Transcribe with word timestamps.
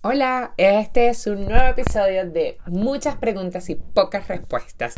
Hola, 0.00 0.54
este 0.56 1.08
es 1.08 1.26
un 1.26 1.46
nuevo 1.46 1.70
episodio 1.70 2.30
de 2.30 2.56
muchas 2.66 3.16
preguntas 3.16 3.68
y 3.68 3.74
pocas 3.74 4.28
respuestas. 4.28 4.94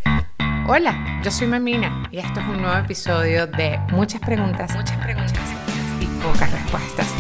Hola, 0.69 1.23
yo 1.25 1.31
soy 1.31 1.47
Mamina 1.47 2.07
y 2.13 2.19
esto 2.19 2.39
es 2.39 2.47
un 2.47 2.61
nuevo 2.61 2.77
episodio 2.77 3.47
de 3.47 3.79
muchas 3.93 4.21
preguntas, 4.21 4.77
muchas 4.77 4.99
preguntas 4.99 5.41
y 6.03 6.07
pocas 6.23 6.53
respuestas. 6.53 7.15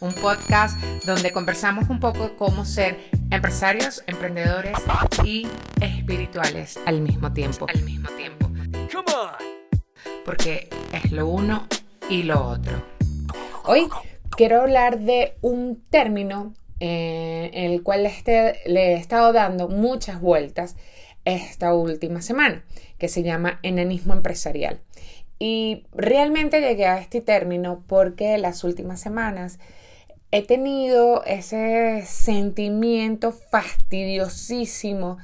Un 0.00 0.12
podcast 0.12 0.78
donde 1.06 1.32
conversamos 1.32 1.88
un 1.88 2.00
poco 2.00 2.24
de 2.24 2.36
cómo 2.36 2.66
ser 2.66 2.98
empresarios, 3.30 4.04
emprendedores 4.06 4.76
y 5.24 5.48
espirituales 5.80 6.78
al 6.84 7.00
mismo 7.00 7.32
tiempo. 7.32 7.66
Al 7.66 7.82
mismo 7.82 8.10
tiempo. 8.10 8.50
Porque 10.22 10.68
es 10.92 11.10
lo 11.12 11.28
uno 11.28 11.66
y 12.10 12.24
lo 12.24 12.46
otro. 12.46 12.82
Hoy 13.64 13.88
quiero 14.40 14.62
hablar 14.62 15.00
de 15.00 15.34
un 15.42 15.84
término 15.90 16.54
eh, 16.78 17.50
en 17.52 17.72
el 17.72 17.82
cual 17.82 18.06
este, 18.06 18.58
le 18.64 18.92
he 18.92 18.94
estado 18.94 19.34
dando 19.34 19.68
muchas 19.68 20.18
vueltas 20.18 20.76
esta 21.26 21.74
última 21.74 22.22
semana, 22.22 22.64
que 22.96 23.08
se 23.08 23.22
llama 23.22 23.60
enanismo 23.62 24.14
empresarial. 24.14 24.80
Y 25.38 25.84
realmente 25.92 26.62
llegué 26.62 26.86
a 26.86 26.98
este 27.00 27.20
término 27.20 27.84
porque 27.86 28.38
las 28.38 28.64
últimas 28.64 28.98
semanas 28.98 29.58
he 30.30 30.42
tenido 30.42 31.22
ese 31.26 32.06
sentimiento 32.06 33.32
fastidiosísimo 33.32 35.18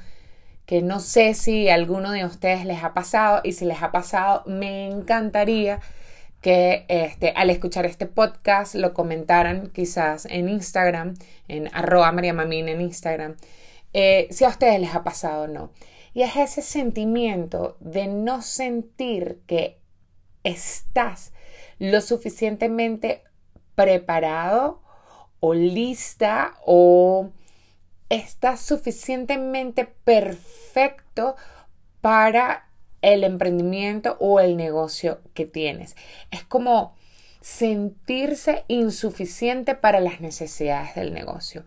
que 0.67 0.83
no 0.83 0.99
sé 0.99 1.33
si 1.33 1.69
a 1.69 1.73
alguno 1.73 2.11
de 2.11 2.23
ustedes 2.23 2.65
les 2.65 2.83
ha 2.83 2.93
pasado 2.93 3.41
y 3.43 3.53
si 3.53 3.65
les 3.65 3.81
ha 3.81 3.91
pasado 3.91 4.43
me 4.45 4.85
encantaría 4.85 5.79
que 6.41 6.85
este, 6.87 7.31
al 7.31 7.49
escuchar 7.49 7.85
este 7.85 8.05
podcast 8.05 8.75
lo 8.75 8.93
comentaran 8.93 9.69
quizás 9.71 10.25
en 10.25 10.49
Instagram, 10.49 11.15
en 11.47 11.69
arroba 11.73 12.11
mariamamín 12.11 12.69
en 12.69 12.81
Instagram, 12.81 13.35
eh, 13.93 14.27
si 14.31 14.45
a 14.45 14.49
ustedes 14.49 14.79
les 14.79 14.93
ha 14.93 15.03
pasado 15.03 15.43
o 15.43 15.47
no. 15.47 15.71
Y 16.13 16.23
es 16.23 16.35
ese 16.35 16.61
sentimiento 16.61 17.77
de 17.79 18.07
no 18.07 18.41
sentir 18.41 19.41
que 19.45 19.79
estás 20.43 21.33
lo 21.79 22.01
suficientemente 22.01 23.23
preparado 23.75 24.81
o 25.39 25.53
lista 25.53 26.55
o 26.65 27.29
estás 28.09 28.61
suficientemente 28.61 29.85
perfecto 29.85 31.35
para 32.01 32.66
el 33.07 33.23
emprendimiento 33.23 34.17
o 34.19 34.41
el 34.41 34.57
negocio 34.57 35.21
que 35.33 35.45
tienes. 35.45 35.95
Es 36.29 36.43
como 36.43 36.93
sentirse 37.39 38.65
insuficiente 38.67 39.75
para 39.75 40.01
las 40.01 40.19
necesidades 40.19 40.93
del 40.95 41.13
negocio. 41.13 41.63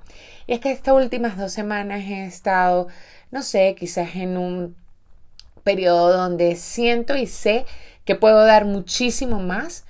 Y 0.46 0.52
es 0.52 0.61
que 0.61 0.70
estas 0.70 0.94
últimas 0.94 1.38
dos 1.38 1.52
semanas 1.52 2.00
he 2.00 2.27
estado, 2.27 2.88
no 3.30 3.42
sé, 3.42 3.74
quizás 3.78 4.16
en 4.16 4.36
un 4.36 4.77
periodo 5.64 6.12
donde 6.12 6.56
siento 6.56 7.16
y 7.16 7.27
sé 7.27 7.64
que 8.05 8.16
puedo 8.16 8.44
dar 8.44 8.66
muchísimo 8.66 9.41
más, 9.41 9.86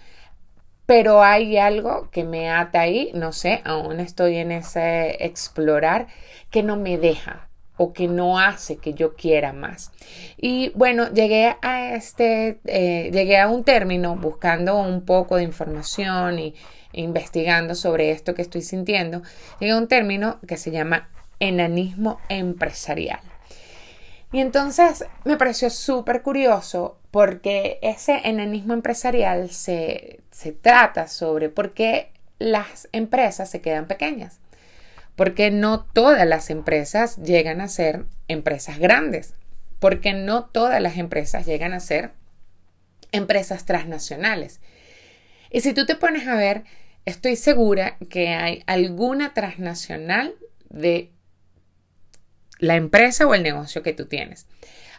pero 0.86 1.22
hay 1.24 1.56
algo 1.56 2.10
que 2.10 2.22
me 2.22 2.48
ata 2.48 2.82
ahí, 2.82 3.10
no 3.12 3.32
sé, 3.32 3.60
aún 3.64 3.98
estoy 3.98 4.36
en 4.36 4.52
ese 4.52 5.24
explorar, 5.24 6.06
que 6.50 6.62
no 6.62 6.76
me 6.76 6.96
deja 6.96 7.49
o 7.83 7.95
que 7.95 8.09
no 8.09 8.39
hace 8.39 8.77
que 8.77 8.92
yo 8.92 9.17
quiera 9.17 9.55
más. 9.55 9.91
Y 10.36 10.69
bueno, 10.75 11.11
llegué 11.14 11.56
a 11.62 11.95
este, 11.95 12.61
eh, 12.67 13.11
llegué 13.11 13.39
a 13.39 13.48
un 13.48 13.64
término 13.64 14.17
buscando 14.17 14.77
un 14.77 15.06
poco 15.06 15.36
de 15.36 15.45
información 15.45 16.39
y 16.39 16.55
investigando 16.92 17.75
sobre 17.75 18.11
esto 18.11 18.34
que 18.34 18.42
estoy 18.42 18.61
sintiendo, 18.61 19.23
llegué 19.61 19.73
a 19.73 19.78
un 19.78 19.89
término 19.89 20.41
que 20.47 20.58
se 20.58 20.70
llama 20.70 21.08
enanismo 21.39 22.20
empresarial. 22.28 23.20
Y 24.31 24.41
entonces 24.41 25.06
me 25.25 25.39
pareció 25.39 25.70
súper 25.70 26.20
curioso 26.20 26.98
porque 27.11 27.79
ese 27.80 28.20
enanismo 28.24 28.74
empresarial 28.74 29.48
se, 29.48 30.20
se 30.30 30.52
trata 30.52 31.08
sobre 31.08 31.48
por 31.48 31.73
qué 31.73 32.11
las 32.39 32.90
empresas 32.92 33.48
se 33.48 33.63
quedan 33.63 33.86
pequeñas 33.86 34.39
porque 35.16 35.50
no 35.50 35.84
todas 35.84 36.26
las 36.26 36.50
empresas 36.50 37.16
llegan 37.16 37.60
a 37.60 37.68
ser 37.68 38.06
empresas 38.28 38.78
grandes, 38.78 39.34
porque 39.78 40.12
no 40.12 40.44
todas 40.44 40.80
las 40.80 40.96
empresas 40.98 41.46
llegan 41.46 41.72
a 41.72 41.80
ser 41.80 42.12
empresas 43.12 43.64
transnacionales. 43.64 44.60
Y 45.50 45.62
si 45.62 45.72
tú 45.72 45.86
te 45.86 45.96
pones 45.96 46.28
a 46.28 46.36
ver, 46.36 46.64
estoy 47.04 47.36
segura 47.36 47.96
que 48.08 48.28
hay 48.28 48.62
alguna 48.66 49.34
transnacional 49.34 50.34
de 50.68 51.10
la 52.58 52.77
empresa 52.77 53.27
o 53.27 53.34
el 53.34 53.42
negocio 53.42 53.82
que 53.82 53.92
tú 53.92 54.06
tienes. 54.06 54.46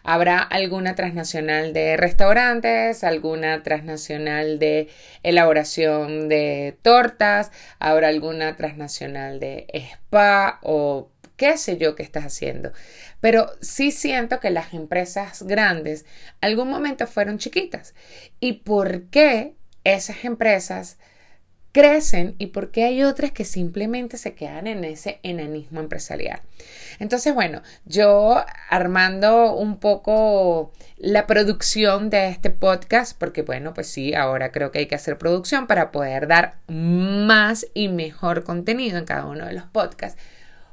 Habrá 0.04 0.40
alguna 0.40 0.96
transnacional 0.96 1.74
de 1.74 1.98
restaurantes, 1.98 3.04
alguna 3.04 3.64
transnacional 3.64 4.60
de 4.60 4.90
elaboración 5.24 6.30
de 6.30 6.78
tortas, 6.82 7.52
habrá 7.80 8.08
alguna 8.08 8.56
transnacional 8.56 9.40
de 9.40 9.68
spa 9.74 10.60
o 10.64 11.10
qué 11.36 11.58
sé 11.58 11.78
yo 11.78 11.96
que 11.96 12.04
estás 12.04 12.26
haciendo. 12.26 12.72
Pero 13.20 13.52
sí 13.62 13.92
siento 13.92 14.40
que 14.40 14.50
las 14.50 14.74
empresas 14.74 15.44
grandes 15.44 16.06
algún 16.42 16.70
momento 16.70 17.08
fueron 17.08 17.38
chiquitas. 17.38 17.94
¿Y 18.40 18.54
por 18.54 19.06
qué 19.10 19.56
esas 19.84 20.24
empresas 20.24 20.98
crecen 21.72 22.36
y 22.38 22.48
por 22.48 22.72
qué 22.72 22.84
hay 22.84 23.04
otras 23.04 23.32
que 23.32 23.46
simplemente 23.46 24.18
se 24.18 24.34
quedan 24.34 24.68
en 24.68 24.84
ese 24.84 25.20
enanismo 25.24 25.80
empresarial. 25.80 26.42
Entonces, 27.00 27.34
bueno, 27.34 27.62
yo 27.86 28.44
armando 28.70 29.54
un 29.56 29.80
poco 29.80 30.74
la 30.98 31.28
producción 31.28 32.10
de 32.10 32.28
este 32.28 32.50
podcast, 32.50 33.18
porque 33.18 33.42
bueno, 33.42 33.74
pues 33.74 33.88
sí, 33.88 34.14
ahora 34.14 34.52
creo 34.52 34.72
que 34.72 34.80
hay 34.80 34.86
que 34.88 34.96
hacer 34.96 35.18
producción 35.18 35.68
para 35.68 35.92
poder 35.92 36.28
dar 36.28 36.58
más 36.68 37.66
y 37.74 37.88
mejor 37.88 38.44
contenido 38.44 38.98
en 38.98 39.06
cada 39.06 39.26
uno 39.26 39.46
de 39.46 39.54
los 39.54 39.64
podcasts, 39.64 40.22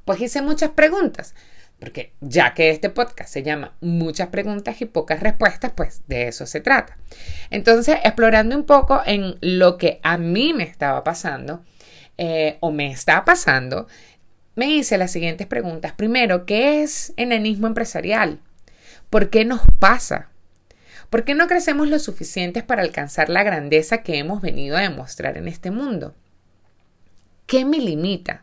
pues 0.05 0.21
hice 0.21 0.43
muchas 0.43 0.71
preguntas 0.71 1.35
porque 1.79 2.13
ya 2.21 2.55
que 2.55 2.71
este 2.71 2.91
podcast 2.91 3.33
se 3.33 3.43
llama 3.43 3.75
muchas 3.81 4.29
preguntas 4.29 4.81
y 4.81 4.87
pocas 4.87 5.21
respuestas, 5.21 5.73
pues 5.75 6.03
de 6.09 6.29
eso 6.29 6.45
se 6.47 6.61
trata. 6.61 6.99
Entonces, 7.51 7.99
explorando 8.03 8.57
un 8.57 8.65
poco 8.65 9.01
en 9.07 9.37
lo 9.41 9.79
que 9.79 10.01
a 10.03 10.19
mí 10.19 10.53
me 10.53 10.65
estaba 10.65 11.05
pasando 11.05 11.63
eh, 12.17 12.59
o 12.61 12.73
me 12.73 12.91
está 12.91 13.25
pasando, 13.25 13.87
me 14.57 14.67
hice 14.67 14.99
las 14.99 15.13
siguientes 15.13 15.47
preguntas. 15.47 15.93
Primero, 15.93 16.47
¿qué 16.47 16.83
es 16.83 17.13
enanismo 17.17 17.69
empresarial? 17.69 18.41
¿Por 19.09 19.31
qué 19.31 19.45
nos 19.45 19.61
pasa? 19.79 20.31
¿Por 21.11 21.25
qué 21.25 21.35
no 21.35 21.47
crecemos 21.47 21.89
lo 21.89 21.99
suficientes 22.01 22.65
para 22.65 22.83
alcanzar 22.83 23.29
la 23.29 23.45
grandeza 23.45 24.03
que 24.03 24.19
hemos 24.19 24.43
venido 24.43 24.77
a 24.77 24.81
demostrar 24.81 25.39
en 25.39 25.47
este 25.47 25.71
mundo? 25.71 26.15
¿Qué 27.47 27.65
me 27.65 27.79
limita? 27.79 28.43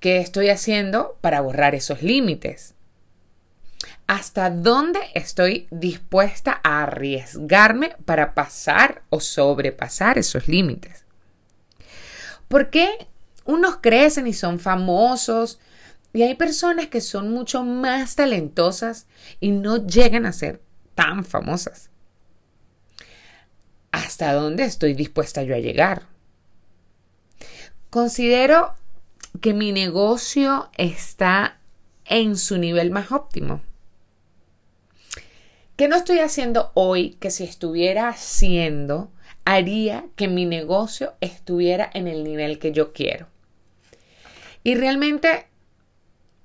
¿Qué 0.00 0.18
estoy 0.18 0.48
haciendo 0.48 1.18
para 1.20 1.40
borrar 1.40 1.74
esos 1.74 2.02
límites? 2.02 2.74
¿Hasta 4.06 4.48
dónde 4.48 5.00
estoy 5.14 5.66
dispuesta 5.70 6.60
a 6.62 6.84
arriesgarme 6.84 7.96
para 8.04 8.34
pasar 8.34 9.02
o 9.10 9.20
sobrepasar 9.20 10.16
esos 10.16 10.46
límites? 10.46 11.04
¿Por 12.46 12.70
qué 12.70 13.08
unos 13.44 13.78
crecen 13.78 14.26
y 14.26 14.32
son 14.32 14.60
famosos 14.60 15.58
y 16.12 16.22
hay 16.22 16.36
personas 16.36 16.86
que 16.86 17.00
son 17.00 17.30
mucho 17.32 17.64
más 17.64 18.14
talentosas 18.14 19.06
y 19.40 19.50
no 19.50 19.84
llegan 19.84 20.26
a 20.26 20.32
ser 20.32 20.62
tan 20.94 21.24
famosas? 21.24 21.90
¿Hasta 23.90 24.32
dónde 24.32 24.64
estoy 24.64 24.94
dispuesta 24.94 25.42
yo 25.42 25.54
a 25.54 25.58
llegar? 25.58 26.04
Considero 27.90 28.77
que 29.40 29.54
mi 29.54 29.72
negocio 29.72 30.70
está 30.76 31.58
en 32.04 32.36
su 32.36 32.58
nivel 32.58 32.90
más 32.90 33.12
óptimo. 33.12 33.60
¿Qué 35.76 35.86
no 35.86 35.96
estoy 35.96 36.18
haciendo 36.18 36.72
hoy 36.74 37.14
que 37.20 37.30
si 37.30 37.44
estuviera 37.44 38.08
haciendo 38.08 39.12
haría 39.44 40.06
que 40.16 40.26
mi 40.26 40.44
negocio 40.44 41.14
estuviera 41.20 41.88
en 41.94 42.08
el 42.08 42.24
nivel 42.24 42.58
que 42.58 42.72
yo 42.72 42.92
quiero? 42.92 43.28
Y 44.64 44.74
realmente 44.74 45.46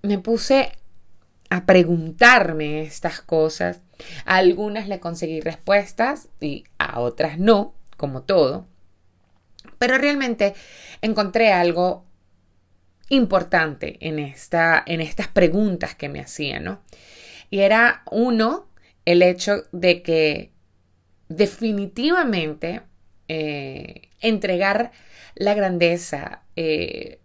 me 0.03 0.19
puse 0.19 0.73
a 1.49 1.65
preguntarme 1.65 2.81
estas 2.81 3.21
cosas. 3.21 3.81
A 4.25 4.37
algunas 4.37 4.87
le 4.87 4.99
conseguí 4.99 5.39
respuestas 5.39 6.29
y 6.39 6.65
a 6.77 6.99
otras 6.99 7.39
no, 7.39 7.73
como 7.97 8.23
todo. 8.23 8.67
Pero 9.77 9.97
realmente 9.97 10.53
encontré 11.01 11.51
algo 11.51 12.05
importante 13.09 13.97
en, 14.01 14.19
esta, 14.19 14.83
en 14.85 15.01
estas 15.01 15.27
preguntas 15.27 15.95
que 15.95 16.09
me 16.09 16.19
hacían, 16.19 16.63
¿no? 16.63 16.81
Y 17.49 17.59
era 17.59 18.03
uno, 18.11 18.69
el 19.05 19.21
hecho 19.21 19.63
de 19.71 20.01
que 20.01 20.51
definitivamente 21.27 22.81
eh, 23.27 24.09
entregar 24.21 24.91
la 25.35 25.53
grandeza, 25.53 26.43
eh, 26.55 27.19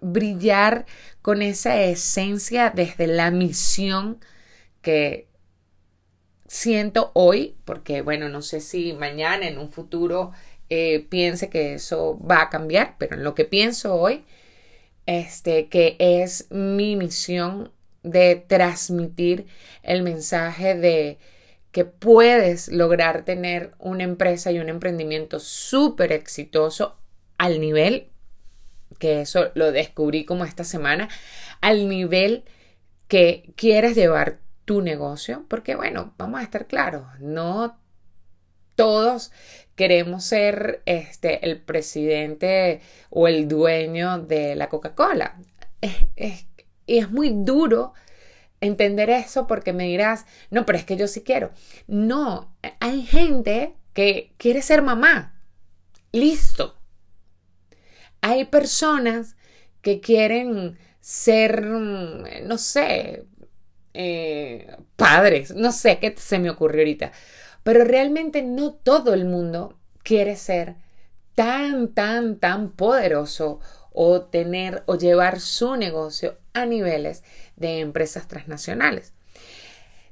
brillar 0.00 0.86
con 1.22 1.42
esa 1.42 1.80
esencia 1.82 2.70
desde 2.74 3.06
la 3.06 3.30
misión 3.30 4.20
que 4.82 5.28
siento 6.46 7.10
hoy, 7.14 7.56
porque 7.64 8.02
bueno, 8.02 8.28
no 8.28 8.42
sé 8.42 8.60
si 8.60 8.92
mañana, 8.94 9.46
en 9.46 9.58
un 9.58 9.70
futuro, 9.70 10.32
eh, 10.70 11.06
piense 11.08 11.50
que 11.50 11.74
eso 11.74 12.18
va 12.18 12.42
a 12.42 12.50
cambiar, 12.50 12.96
pero 12.98 13.16
en 13.16 13.24
lo 13.24 13.34
que 13.34 13.44
pienso 13.44 13.94
hoy, 13.94 14.24
este, 15.08 15.68
que 15.68 15.96
es 15.98 16.50
mi 16.50 16.94
misión 16.94 17.72
de 18.02 18.36
transmitir 18.36 19.46
el 19.82 20.02
mensaje 20.02 20.74
de 20.74 21.18
que 21.72 21.86
puedes 21.86 22.68
lograr 22.68 23.24
tener 23.24 23.72
una 23.78 24.04
empresa 24.04 24.52
y 24.52 24.58
un 24.58 24.68
emprendimiento 24.68 25.40
súper 25.40 26.12
exitoso 26.12 26.98
al 27.38 27.58
nivel, 27.58 28.10
que 28.98 29.22
eso 29.22 29.50
lo 29.54 29.72
descubrí 29.72 30.26
como 30.26 30.44
esta 30.44 30.62
semana, 30.64 31.08
al 31.62 31.88
nivel 31.88 32.44
que 33.06 33.54
quieres 33.56 33.96
llevar 33.96 34.40
tu 34.66 34.82
negocio, 34.82 35.46
porque 35.48 35.74
bueno, 35.74 36.12
vamos 36.18 36.40
a 36.40 36.42
estar 36.42 36.66
claros, 36.66 37.06
no 37.18 37.78
todos 38.78 39.32
queremos 39.74 40.22
ser 40.22 40.82
este, 40.86 41.44
el 41.44 41.60
presidente 41.60 42.80
o 43.10 43.26
el 43.26 43.48
dueño 43.48 44.20
de 44.20 44.54
la 44.54 44.68
Coca-Cola. 44.68 45.36
y 46.86 46.98
es 46.98 47.10
muy 47.10 47.30
duro 47.34 47.92
entender 48.60 49.10
eso 49.10 49.48
porque 49.48 49.72
me 49.72 49.88
dirás, 49.88 50.26
no, 50.50 50.64
pero 50.64 50.78
es 50.78 50.84
que 50.84 50.96
yo 50.96 51.08
sí 51.08 51.22
quiero. 51.22 51.50
No, 51.88 52.54
hay 52.78 53.02
gente 53.02 53.74
que 53.94 54.32
quiere 54.36 54.62
ser 54.62 54.80
mamá. 54.80 55.34
Listo. 56.12 56.76
Hay 58.20 58.44
personas 58.44 59.34
que 59.82 60.00
quieren 60.00 60.78
ser, 61.00 61.64
no 61.64 62.58
sé, 62.58 63.24
eh, 63.94 64.76
padres, 64.94 65.52
no 65.56 65.72
sé 65.72 65.98
qué 65.98 66.14
se 66.16 66.38
me 66.38 66.50
ocurrió 66.50 66.82
ahorita, 66.82 67.10
pero 67.68 67.84
realmente 67.84 68.42
no 68.42 68.72
todo 68.72 69.12
el 69.12 69.26
mundo 69.26 69.78
quiere 70.02 70.36
ser 70.36 70.76
tan, 71.34 71.88
tan, 71.88 72.38
tan 72.38 72.70
poderoso 72.70 73.60
o 73.92 74.22
tener 74.22 74.84
o 74.86 74.96
llevar 74.96 75.38
su 75.38 75.76
negocio 75.76 76.38
a 76.54 76.64
niveles 76.64 77.24
de 77.56 77.80
empresas 77.80 78.26
transnacionales. 78.26 79.12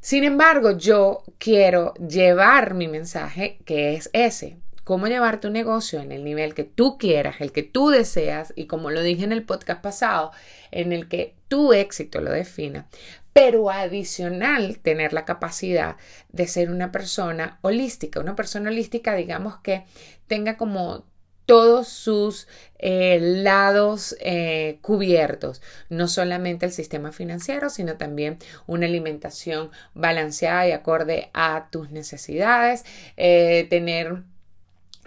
Sin 0.01 0.25
embargo, 0.25 0.73
yo 0.73 1.23
quiero 1.39 1.95
llevar 1.95 2.75
mi 2.75 2.89
mensaje 2.89 3.59
que 3.65 3.95
es 3.95 4.11
ese, 4.13 4.59
cómo 4.87 5.09
llevar 5.09 5.41
tu 5.41 5.51
negocio 5.51 5.99
en 6.01 6.13
el 6.13 6.23
nivel 6.23 6.55
que 6.55 6.63
tú 6.63 6.97
quieras, 6.97 7.41
el 7.41 7.51
que 7.51 7.65
tú 7.65 7.89
deseas 7.91 8.53
y 8.55 8.69
como 8.69 8.93
lo 8.93 9.03
dije 9.03 9.25
en 9.25 9.33
el 9.33 9.43
podcast 9.43 9.83
pasado, 9.83 10.31
en 10.71 10.93
el 10.93 11.09
que 11.09 11.35
tu 11.49 11.73
éxito 11.73 12.21
lo 12.21 12.31
defina, 12.31 12.87
pero 13.33 13.69
adicional 13.73 14.79
tener 14.79 15.13
la 15.13 15.25
capacidad 15.25 15.97
de 16.29 16.47
ser 16.47 16.71
una 16.71 16.93
persona 16.93 17.59
holística, 17.63 18.21
una 18.21 18.37
persona 18.37 18.71
holística 18.71 19.17
digamos 19.17 19.57
que 19.57 19.87
tenga 20.29 20.57
como 20.57 21.05
todos 21.47 21.89
sus 21.89 22.47
eh, 22.79 23.19
lados 23.21 24.17
eh, 24.21 24.79
cubiertos, 24.83 25.63
no 25.89 26.07
solamente 26.07 26.65
el 26.65 26.73
sistema 26.73 27.11
financiero, 27.11 27.71
sino 27.71 27.97
también 27.97 28.39
una 28.69 28.87
alimentación 28.87 29.73
balanceada 29.95 30.69
y 30.69 30.71
acorde 30.71 31.29
a 31.35 31.67
tus 31.73 31.91
necesidades, 31.91 32.85
eh, 33.17 33.67
tener 33.69 34.23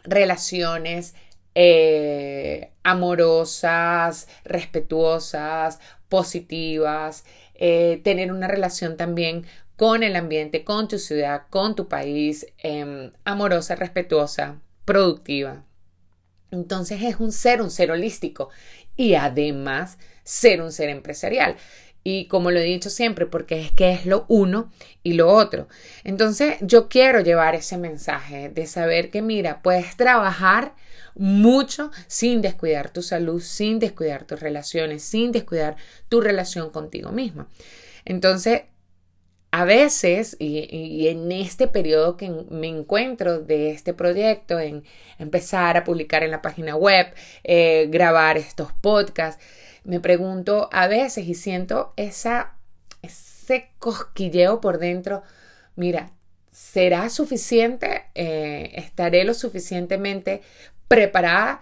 relaciones 0.03 1.15
amorosas, 2.83 4.27
respetuosas, 4.45 5.79
positivas, 6.07 7.25
tener 7.57 8.31
una 8.31 8.47
relación 8.47 8.95
también 8.95 9.45
con 9.79 10.03
el 10.03 10.17
ambiente, 10.17 10.65
con 10.65 10.89
tu 10.89 10.99
ciudad, 10.99 11.43
con 11.49 11.73
tu 11.73 11.87
país, 11.87 12.45
em, 12.57 13.11
amorosa, 13.23 13.75
respetuosa, 13.75 14.59
productiva. 14.83 15.63
Entonces 16.51 17.01
es 17.01 17.17
un 17.21 17.31
ser, 17.31 17.61
un 17.61 17.71
ser 17.71 17.91
holístico 17.91 18.49
y 18.97 19.13
además 19.13 19.97
ser 20.23 20.61
un 20.61 20.73
ser 20.73 20.89
empresarial. 20.89 21.55
Y 22.03 22.27
como 22.27 22.51
lo 22.51 22.59
he 22.59 22.63
dicho 22.63 22.89
siempre, 22.89 23.25
porque 23.25 23.61
es 23.61 23.71
que 23.71 23.91
es 23.91 24.05
lo 24.05 24.25
uno 24.27 24.71
y 25.03 25.13
lo 25.13 25.31
otro. 25.31 25.67
Entonces 26.03 26.57
yo 26.61 26.87
quiero 26.87 27.19
llevar 27.19 27.55
ese 27.55 27.77
mensaje 27.77 28.49
de 28.49 28.65
saber 28.67 29.11
que, 29.11 29.21
mira, 29.21 29.61
puedes 29.61 29.97
trabajar 29.97 30.75
mucho 31.15 31.91
sin 32.07 32.41
descuidar 32.41 32.91
tu 32.91 33.01
salud, 33.01 33.41
sin 33.41 33.79
descuidar 33.79 34.25
tus 34.25 34.39
relaciones, 34.39 35.03
sin 35.03 35.31
descuidar 35.31 35.75
tu 36.07 36.21
relación 36.21 36.69
contigo 36.69 37.11
misma. 37.11 37.49
Entonces, 38.05 38.63
a 39.51 39.65
veces, 39.65 40.37
y, 40.39 41.07
en 41.07 41.31
este 41.31 41.67
periodo 41.67 42.17
que 42.17 42.29
me 42.29 42.67
encuentro 42.67 43.39
de 43.39 43.71
este 43.71 43.93
proyecto, 43.93 44.59
en 44.59 44.83
empezar 45.17 45.75
a 45.75 45.83
publicar 45.83 46.23
en 46.23 46.31
la 46.31 46.41
página 46.41 46.75
web, 46.75 47.07
eh, 47.43 47.87
grabar 47.89 48.37
estos 48.37 48.71
podcasts, 48.73 49.43
me 49.89 49.99
pregunto 49.99 50.69
a 50.71 50.87
veces 50.87 51.25
y 51.25 51.33
siento 51.33 51.93
esa, 51.95 52.53
ese 53.01 53.71
cosquilleo 53.79 54.61
por 54.61 54.77
dentro, 54.77 55.23
mira, 55.75 56.11
¿será 56.51 57.09
suficiente? 57.09 58.03
Eh, 58.13 58.69
¿Estaré 58.75 59.23
lo 59.23 59.33
suficientemente 59.33 60.43
preparada? 60.87 61.61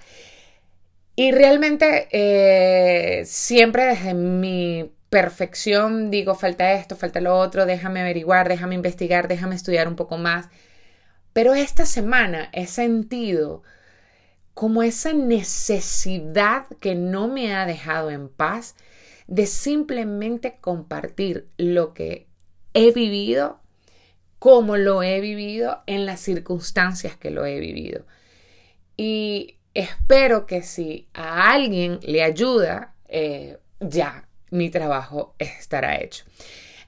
Y 1.15 1.31
realmente 1.31 2.09
eh, 2.11 3.23
siempre 3.23 3.85
desde 3.85 4.13
mi 4.13 4.91
perfección, 5.09 6.11
digo, 6.11 6.35
falta 6.35 6.73
esto, 6.73 6.97
falta 6.97 7.21
lo 7.21 7.39
otro, 7.39 7.65
déjame 7.65 8.01
averiguar, 8.01 8.49
déjame 8.49 8.75
investigar, 8.75 9.29
déjame 9.29 9.55
estudiar 9.55 9.87
un 9.87 9.95
poco 9.95 10.17
más. 10.17 10.49
Pero 11.31 11.53
esta 11.53 11.85
semana 11.85 12.49
he 12.51 12.67
sentido 12.67 13.63
como 14.57 14.81
esa 14.81 15.13
necesidad 15.13 16.65
que 16.79 16.95
no 16.95 17.27
me 17.27 17.53
ha 17.53 17.67
dejado 17.67 18.09
en 18.09 18.27
paz 18.27 18.75
de 19.27 19.45
simplemente 19.45 20.57
compartir 20.59 21.47
lo 21.57 21.93
que 21.93 22.25
he 22.73 22.91
vivido, 22.91 23.59
como 24.39 24.75
lo 24.75 25.03
he 25.03 25.21
vivido, 25.21 25.83
en 25.85 26.07
las 26.07 26.21
circunstancias 26.21 27.15
que 27.15 27.29
lo 27.29 27.45
he 27.45 27.59
vivido. 27.59 28.07
Y 28.95 29.57
espero 29.75 30.47
que 30.47 30.63
si 30.63 31.07
a 31.13 31.51
alguien 31.51 31.99
le 32.01 32.23
ayuda, 32.23 32.95
eh, 33.09 33.59
ya, 33.79 34.27
mi 34.49 34.71
trabajo 34.71 35.35
estará 35.37 36.01
hecho. 36.01 36.25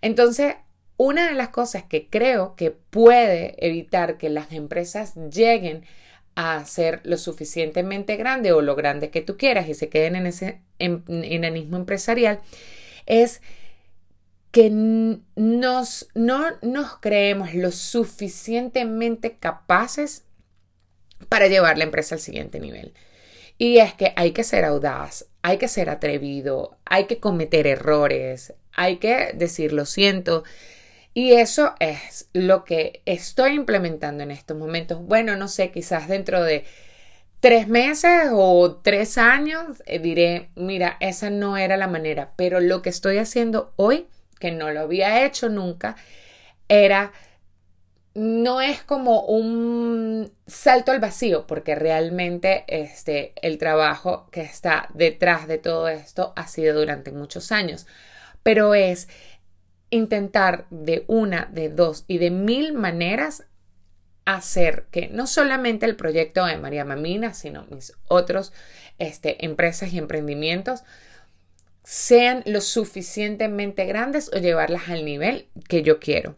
Entonces, 0.02 0.56
una 0.98 1.30
de 1.30 1.36
las 1.36 1.50
cosas 1.50 1.84
que 1.84 2.10
creo 2.10 2.56
que 2.56 2.72
puede 2.72 3.64
evitar 3.64 4.18
que 4.18 4.32
las 4.32 4.54
empresas 4.54 5.14
lleguen 5.30 5.86
a 6.42 6.66
ser 6.66 7.02
lo 7.04 7.18
suficientemente 7.18 8.16
grande 8.16 8.54
o 8.54 8.62
lo 8.62 8.78
grande 8.78 9.10
que 9.10 9.20
tú 9.20 9.36
quieras 9.36 9.68
y 9.68 9.74
se 9.74 9.90
queden 9.90 10.16
en 10.16 10.26
ese 10.26 10.62
enanismo 10.80 11.76
empresarial 11.76 12.40
es 13.06 13.42
que 14.52 14.70
nos, 14.70 16.08
no 16.16 16.46
nos 16.62 16.96
creemos 17.02 17.54
lo 17.54 17.74
suficientemente 17.74 19.36
capaces 19.36 20.24
para 21.28 21.48
llevar 21.48 21.78
la 21.78 21.84
empresa 21.84 22.16
al 22.16 22.22
siguiente 22.22 22.62
nivel. 22.62 22.94
Y 23.58 23.80
es 23.80 23.94
que 23.94 24.14
hay 24.16 24.32
que 24.32 24.46
ser 24.46 24.64
audaz, 24.64 25.26
hay 25.42 25.58
que 25.58 25.68
ser 25.68 25.90
atrevido, 25.90 26.78
hay 26.86 27.04
que 27.04 27.20
cometer 27.20 27.68
errores, 27.68 28.54
hay 28.72 28.96
que 28.96 29.34
decir 29.34 29.74
lo 29.74 29.86
siento. 29.86 30.46
Y 31.20 31.34
eso 31.34 31.76
es 31.82 32.30
lo 32.32 32.64
que 32.64 33.02
estoy 33.06 33.52
implementando 33.52 34.24
en 34.24 34.32
estos 34.32 34.56
momentos. 34.56 35.02
Bueno, 35.06 35.36
no 35.36 35.50
sé, 35.50 35.70
quizás 35.70 36.08
dentro 36.08 36.42
de 36.42 36.64
tres 37.42 37.68
meses 37.68 38.30
o 38.32 38.78
tres 38.78 39.18
años 39.18 39.84
eh, 39.86 40.00
diré, 40.00 40.50
mira, 40.56 40.96
esa 41.02 41.30
no 41.30 41.58
era 41.58 41.76
la 41.76 41.88
manera, 41.88 42.32
pero 42.38 42.62
lo 42.62 42.82
que 42.82 42.88
estoy 42.88 43.18
haciendo 43.18 43.74
hoy, 43.76 44.08
que 44.40 44.52
no 44.52 44.72
lo 44.72 44.80
había 44.80 45.26
hecho 45.26 45.50
nunca, 45.50 45.98
era 46.70 47.12
no 48.14 48.62
es 48.62 48.82
como 48.82 49.24
un 49.24 50.32
salto 50.48 50.94
al 50.94 51.02
vacío, 51.02 51.46
porque 51.48 51.76
realmente 51.76 52.64
este, 52.70 53.34
el 53.42 53.58
trabajo 53.58 54.30
que 54.32 54.40
está 54.40 54.88
detrás 54.94 55.50
de 55.50 55.58
todo 55.58 55.90
esto 55.90 56.32
ha 56.38 56.48
sido 56.48 56.80
durante 56.80 57.12
muchos 57.12 57.52
años, 57.52 57.88
pero 58.42 58.74
es 58.74 59.10
intentar 59.90 60.66
de 60.70 61.04
una, 61.08 61.50
de 61.52 61.70
dos 61.70 62.06
y 62.08 62.18
de 62.18 62.32
mil 62.32 62.74
maneras 62.74 63.46
hacer 64.26 64.86
que 64.92 65.08
no 65.08 65.26
solamente 65.26 65.86
el 65.86 65.96
proyecto 65.96 66.46
de 66.46 66.58
María 66.58 66.86
Mamina, 66.86 67.34
sino 67.34 67.66
mis 67.72 67.94
otros 68.08 68.54
este, 69.00 69.44
empresas 69.46 69.92
y 69.94 69.98
emprendimientos 69.98 70.84
sean 71.84 72.44
lo 72.46 72.62
suficientemente 72.62 73.86
grandes 73.86 74.30
o 74.32 74.38
llevarlas 74.38 74.90
al 74.90 75.06
nivel 75.06 75.48
que 75.68 75.82
yo 75.82 76.00
quiero. 76.00 76.36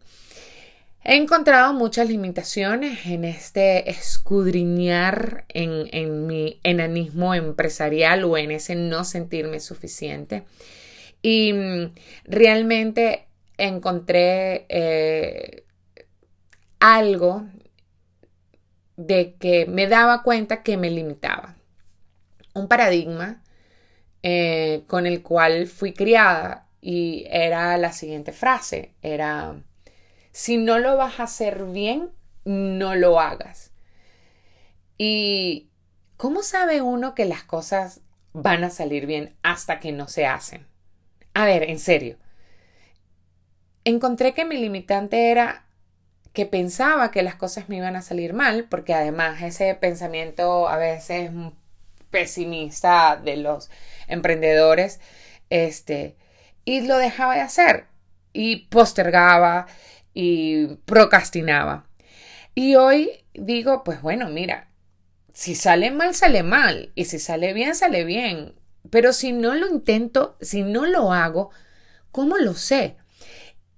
He 1.03 1.15
encontrado 1.15 1.73
muchas 1.73 2.07
limitaciones 2.07 3.07
en 3.07 3.25
este 3.25 3.89
escudriñar 3.89 5.45
en, 5.49 5.89
en, 5.91 6.27
mi 6.27 6.59
enanismo 6.63 7.33
empresarial 7.33 8.23
o 8.23 8.37
en 8.37 8.51
ese 8.51 8.75
no 8.75 9.03
sentirme 9.03 9.59
suficiente. 9.59 10.43
Y 11.23 11.53
mm, 11.53 11.93
realmente 12.25 13.25
encontré 13.67 14.65
eh, 14.69 15.63
algo 16.79 17.45
de 18.97 19.35
que 19.35 19.65
me 19.65 19.87
daba 19.87 20.23
cuenta 20.23 20.63
que 20.63 20.77
me 20.77 20.89
limitaba. 20.89 21.55
Un 22.53 22.67
paradigma 22.67 23.41
eh, 24.23 24.83
con 24.87 25.07
el 25.07 25.21
cual 25.23 25.67
fui 25.67 25.93
criada 25.93 26.67
y 26.81 27.25
era 27.29 27.77
la 27.77 27.91
siguiente 27.91 28.31
frase, 28.31 28.93
era 29.01 29.55
si 30.31 30.57
no 30.57 30.79
lo 30.79 30.97
vas 30.97 31.19
a 31.19 31.23
hacer 31.23 31.65
bien, 31.65 32.11
no 32.45 32.95
lo 32.95 33.19
hagas. 33.19 33.71
¿Y 34.97 35.69
cómo 36.17 36.43
sabe 36.43 36.81
uno 36.81 37.15
que 37.15 37.25
las 37.25 37.43
cosas 37.43 38.01
van 38.33 38.63
a 38.63 38.69
salir 38.69 39.05
bien 39.05 39.35
hasta 39.43 39.79
que 39.79 39.91
no 39.91 40.07
se 40.07 40.25
hacen? 40.25 40.65
A 41.33 41.45
ver, 41.45 41.63
en 41.63 41.79
serio. 41.79 42.17
Encontré 43.83 44.33
que 44.33 44.45
mi 44.45 44.57
limitante 44.57 45.31
era 45.31 45.65
que 46.33 46.45
pensaba 46.45 47.11
que 47.11 47.23
las 47.23 47.35
cosas 47.35 47.67
me 47.67 47.77
iban 47.77 47.95
a 47.95 48.01
salir 48.01 48.33
mal, 48.33 48.67
porque 48.69 48.93
además 48.93 49.41
ese 49.41 49.73
pensamiento 49.75 50.67
a 50.67 50.77
veces 50.77 51.31
pesimista 52.09 53.17
de 53.17 53.37
los 53.37 53.69
emprendedores, 54.07 54.99
este, 55.49 56.15
y 56.65 56.81
lo 56.81 56.97
dejaba 56.97 57.35
de 57.35 57.41
hacer 57.41 57.85
y 58.33 58.67
postergaba 58.67 59.67
y 60.13 60.67
procrastinaba. 60.85 61.87
Y 62.55 62.75
hoy 62.75 63.25
digo, 63.33 63.83
pues 63.83 64.01
bueno, 64.01 64.29
mira, 64.29 64.67
si 65.33 65.55
sale 65.55 65.91
mal, 65.91 66.15
sale 66.15 66.43
mal. 66.43 66.91
Y 66.95 67.05
si 67.05 67.19
sale 67.19 67.53
bien, 67.53 67.75
sale 67.75 68.03
bien. 68.03 68.53
Pero 68.89 69.13
si 69.13 69.31
no 69.31 69.53
lo 69.55 69.67
intento, 69.67 70.37
si 70.41 70.63
no 70.63 70.85
lo 70.85 71.13
hago, 71.13 71.51
¿cómo 72.11 72.37
lo 72.37 72.53
sé? 72.53 72.97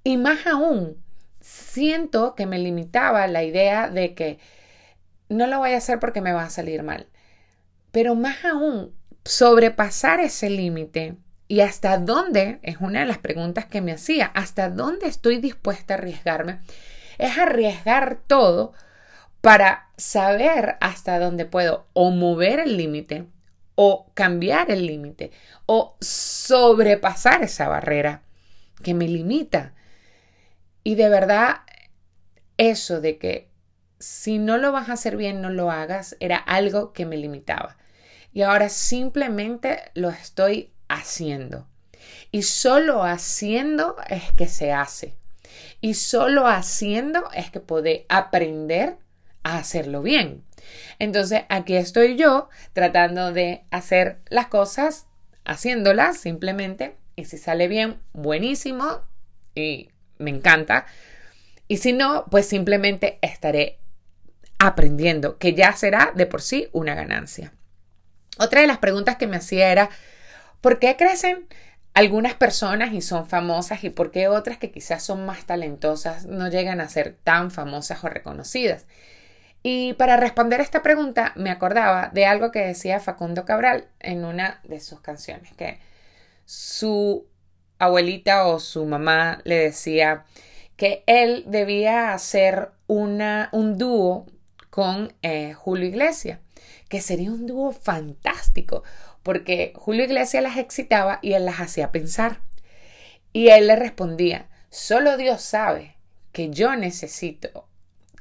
Y 0.03 0.17
más 0.17 0.45
aún, 0.47 1.01
siento 1.39 2.35
que 2.35 2.45
me 2.45 2.59
limitaba 2.59 3.27
la 3.27 3.43
idea 3.43 3.89
de 3.89 4.13
que 4.13 4.39
no 5.29 5.47
lo 5.47 5.59
voy 5.59 5.71
a 5.71 5.77
hacer 5.77 5.99
porque 5.99 6.21
me 6.21 6.33
va 6.33 6.43
a 6.43 6.49
salir 6.49 6.83
mal. 6.83 7.07
Pero 7.91 8.15
más 8.15 8.43
aún, 8.45 8.93
sobrepasar 9.23 10.19
ese 10.19 10.49
límite 10.49 11.17
¿Y 11.53 11.61
hasta 11.61 11.97
dónde? 11.99 12.57
Es 12.63 12.77
una 12.79 13.01
de 13.01 13.05
las 13.05 13.19
preguntas 13.19 13.65
que 13.65 13.79
me 13.79 13.91
hacía. 13.91 14.25
¿Hasta 14.33 14.69
dónde 14.69 15.07
estoy 15.07 15.37
dispuesta 15.37 15.93
a 15.93 15.97
arriesgarme? 15.97 16.59
Es 17.17 17.37
arriesgar 17.37 18.17
todo 18.25 18.73
para 19.41 19.89
saber 19.97 20.77
hasta 20.81 21.19
dónde 21.19 21.45
puedo 21.45 21.85
o 21.93 22.09
mover 22.09 22.59
el 22.59 22.77
límite 22.77 23.25
o 23.75 24.07
cambiar 24.13 24.71
el 24.71 24.87
límite 24.87 25.31
o 25.65 25.95
sobrepasar 25.99 27.43
esa 27.43 27.67
barrera 27.67 28.23
que 28.81 28.93
me 28.93 29.07
limita. 29.07 29.73
Y 30.83 30.95
de 30.95 31.09
verdad, 31.09 31.61
eso 32.57 33.01
de 33.01 33.17
que 33.17 33.49
si 33.99 34.37
no 34.37 34.57
lo 34.57 34.71
vas 34.71 34.89
a 34.89 34.93
hacer 34.93 35.15
bien, 35.15 35.41
no 35.41 35.49
lo 35.49 35.71
hagas, 35.71 36.17
era 36.19 36.37
algo 36.37 36.91
que 36.91 37.05
me 37.05 37.17
limitaba. 37.17 37.77
Y 38.33 38.41
ahora 38.41 38.67
simplemente 38.67 39.79
lo 39.93 40.09
estoy 40.09 40.73
haciendo. 40.89 41.67
Y 42.31 42.43
solo 42.43 43.03
haciendo 43.03 43.95
es 44.09 44.31
que 44.33 44.47
se 44.47 44.73
hace. 44.73 45.15
Y 45.79 45.93
solo 45.93 46.47
haciendo 46.47 47.29
es 47.31 47.49
que 47.51 47.59
puede 47.59 48.05
aprender 48.09 48.97
a 49.43 49.57
hacerlo 49.57 50.01
bien. 50.01 50.43
Entonces 50.99 51.43
aquí 51.49 51.75
estoy 51.75 52.17
yo 52.17 52.49
tratando 52.73 53.31
de 53.31 53.63
hacer 53.71 54.19
las 54.29 54.47
cosas, 54.47 55.07
haciéndolas 55.45 56.17
simplemente. 56.17 56.97
Y 57.15 57.25
si 57.25 57.37
sale 57.37 57.67
bien, 57.67 58.01
buenísimo. 58.13 59.01
Y 59.55 59.89
me 60.23 60.31
encanta. 60.31 60.87
Y 61.67 61.77
si 61.77 61.93
no, 61.93 62.25
pues 62.31 62.47
simplemente 62.47 63.19
estaré 63.21 63.79
aprendiendo, 64.57 65.37
que 65.37 65.53
ya 65.53 65.73
será 65.73 66.11
de 66.15 66.25
por 66.25 66.41
sí 66.41 66.69
una 66.71 66.95
ganancia. 66.95 67.53
Otra 68.39 68.61
de 68.61 68.67
las 68.67 68.79
preguntas 68.79 69.17
que 69.17 69.27
me 69.27 69.37
hacía 69.37 69.71
era, 69.71 69.89
¿Por 70.63 70.79
qué 70.79 70.95
crecen 70.95 71.45
algunas 71.93 72.35
personas 72.35 72.93
y 72.93 73.01
son 73.01 73.27
famosas 73.27 73.83
y 73.83 73.89
por 73.89 74.11
qué 74.11 74.29
otras 74.29 74.57
que 74.57 74.71
quizás 74.71 75.03
son 75.03 75.25
más 75.25 75.45
talentosas 75.45 76.25
no 76.25 76.47
llegan 76.47 76.79
a 76.79 76.87
ser 76.87 77.17
tan 77.21 77.51
famosas 77.51 78.01
o 78.01 78.07
reconocidas? 78.07 78.85
Y 79.61 79.91
para 79.95 80.15
responder 80.15 80.61
esta 80.61 80.81
pregunta 80.81 81.33
me 81.35 81.49
acordaba 81.49 82.11
de 82.13 82.25
algo 82.25 82.51
que 82.51 82.59
decía 82.59 83.01
Facundo 83.01 83.43
Cabral 83.43 83.89
en 83.99 84.23
una 84.23 84.61
de 84.63 84.79
sus 84.79 85.01
canciones, 85.01 85.51
que 85.51 85.81
su 86.45 87.27
abuelita 87.79 88.47
o 88.47 88.59
su 88.59 88.85
mamá 88.85 89.41
le 89.43 89.55
decía 89.55 90.25
que 90.77 91.03
él 91.05 91.43
debía 91.47 92.13
hacer 92.13 92.71
una, 92.87 93.49
un 93.51 93.77
dúo 93.77 94.25
con 94.69 95.13
eh, 95.21 95.53
Julio 95.53 95.87
Iglesias, 95.87 96.39
que 96.89 97.01
sería 97.01 97.31
un 97.31 97.45
dúo 97.45 97.71
fantástico, 97.71 98.83
porque 99.21 99.73
Julio 99.75 100.03
Iglesias 100.03 100.43
las 100.43 100.57
excitaba 100.57 101.19
y 101.21 101.33
él 101.33 101.45
las 101.45 101.59
hacía 101.59 101.91
pensar. 101.91 102.41
Y 103.31 103.49
él 103.49 103.67
le 103.67 103.75
respondía, 103.75 104.47
solo 104.69 105.17
Dios 105.17 105.41
sabe 105.41 105.95
que 106.31 106.49
yo 106.49 106.75
necesito, 106.75 107.67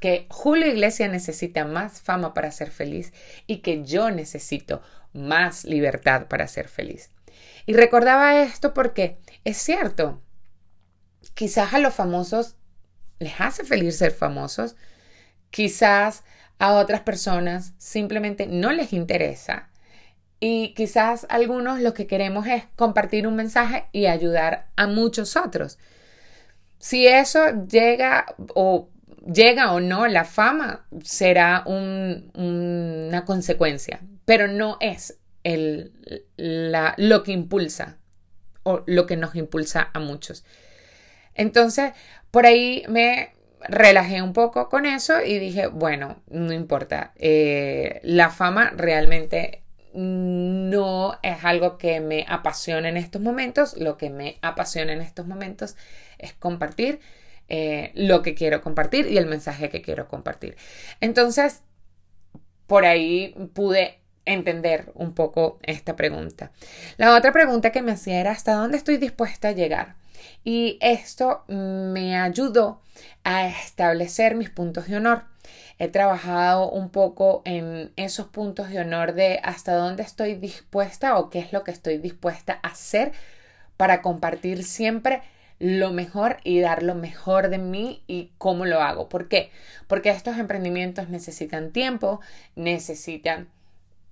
que 0.00 0.26
Julio 0.28 0.66
Iglesias 0.66 1.10
necesita 1.10 1.64
más 1.64 2.00
fama 2.00 2.34
para 2.34 2.50
ser 2.50 2.70
feliz 2.70 3.12
y 3.46 3.58
que 3.58 3.84
yo 3.84 4.10
necesito 4.10 4.82
más 5.12 5.64
libertad 5.64 6.26
para 6.28 6.46
ser 6.48 6.68
feliz. 6.68 7.10
Y 7.66 7.74
recordaba 7.74 8.42
esto 8.42 8.74
porque 8.74 9.18
es 9.44 9.58
cierto, 9.58 10.20
quizás 11.34 11.74
a 11.74 11.78
los 11.78 11.94
famosos 11.94 12.56
les 13.18 13.40
hace 13.40 13.64
feliz 13.64 13.96
ser 13.96 14.12
famosos, 14.12 14.76
quizás 15.50 16.24
a 16.58 16.74
otras 16.74 17.00
personas 17.00 17.74
simplemente 17.78 18.46
no 18.46 18.72
les 18.72 18.92
interesa. 18.92 19.68
Y 20.40 20.74
quizás 20.74 21.26
algunos 21.28 21.80
lo 21.80 21.94
que 21.94 22.08
queremos 22.08 22.46
es 22.48 22.64
compartir 22.74 23.28
un 23.28 23.36
mensaje 23.36 23.86
y 23.92 24.06
ayudar 24.06 24.66
a 24.76 24.88
muchos 24.88 25.36
otros. 25.36 25.78
Si 26.78 27.06
eso 27.06 27.66
llega 27.66 28.34
o 28.54 28.88
llega 29.32 29.72
o 29.72 29.78
no 29.78 30.08
la 30.08 30.24
fama, 30.24 30.84
será 31.04 31.62
una 31.64 33.24
consecuencia, 33.24 34.00
pero 34.24 34.48
no 34.48 34.78
es 34.80 35.18
lo 35.44 37.22
que 37.22 37.32
impulsa 37.32 37.98
o 38.62 38.82
lo 38.86 39.06
que 39.06 39.16
nos 39.16 39.34
impulsa 39.34 39.90
a 39.92 39.98
muchos. 39.98 40.44
Entonces, 41.34 41.92
por 42.30 42.46
ahí 42.46 42.84
me 42.88 43.32
relajé 43.68 44.22
un 44.22 44.32
poco 44.32 44.68
con 44.68 44.86
eso 44.86 45.22
y 45.24 45.38
dije, 45.38 45.66
bueno, 45.66 46.22
no 46.28 46.52
importa, 46.52 47.12
eh, 47.16 48.00
la 48.02 48.30
fama 48.30 48.72
realmente 48.76 49.62
no 49.94 51.18
es 51.22 51.44
algo 51.44 51.76
que 51.76 52.00
me 52.00 52.24
apasiona 52.28 52.88
en 52.88 52.96
estos 52.96 53.20
momentos. 53.20 53.76
Lo 53.76 53.96
que 53.96 54.10
me 54.10 54.38
apasiona 54.42 54.92
en 54.92 55.02
estos 55.02 55.26
momentos 55.26 55.76
es 56.18 56.32
compartir 56.32 57.00
eh, 57.48 57.92
lo 57.94 58.22
que 58.22 58.34
quiero 58.34 58.62
compartir 58.62 59.06
y 59.06 59.18
el 59.18 59.26
mensaje 59.26 59.68
que 59.68 59.82
quiero 59.82 60.08
compartir. 60.08 60.56
Entonces, 61.00 61.62
por 62.66 62.86
ahí 62.86 63.34
pude 63.54 64.01
entender 64.24 64.92
un 64.94 65.14
poco 65.14 65.58
esta 65.62 65.96
pregunta. 65.96 66.52
La 66.96 67.16
otra 67.16 67.32
pregunta 67.32 67.72
que 67.72 67.82
me 67.82 67.92
hacía 67.92 68.20
era 68.20 68.30
hasta 68.30 68.54
dónde 68.54 68.76
estoy 68.76 68.96
dispuesta 68.96 69.48
a 69.48 69.52
llegar. 69.52 69.96
Y 70.44 70.78
esto 70.80 71.44
me 71.48 72.16
ayudó 72.16 72.80
a 73.24 73.48
establecer 73.48 74.36
mis 74.36 74.50
puntos 74.50 74.86
de 74.86 74.96
honor 74.96 75.24
he 75.82 75.88
trabajado 75.88 76.70
un 76.70 76.90
poco 76.90 77.42
en 77.44 77.92
esos 77.96 78.28
puntos 78.28 78.70
de 78.70 78.78
honor 78.78 79.14
de 79.14 79.40
hasta 79.42 79.74
dónde 79.74 80.04
estoy 80.04 80.36
dispuesta 80.36 81.18
o 81.18 81.28
qué 81.28 81.40
es 81.40 81.52
lo 81.52 81.64
que 81.64 81.72
estoy 81.72 81.98
dispuesta 81.98 82.60
a 82.62 82.68
hacer 82.68 83.10
para 83.76 84.00
compartir 84.00 84.62
siempre 84.62 85.22
lo 85.58 85.90
mejor 85.90 86.36
y 86.44 86.60
dar 86.60 86.84
lo 86.84 86.94
mejor 86.94 87.48
de 87.48 87.58
mí 87.58 88.02
y 88.06 88.30
cómo 88.38 88.64
lo 88.64 88.80
hago. 88.80 89.08
¿Por 89.08 89.28
qué? 89.28 89.50
Porque 89.88 90.10
estos 90.10 90.38
emprendimientos 90.38 91.08
necesitan 91.08 91.72
tiempo, 91.72 92.20
necesitan, 92.54 93.48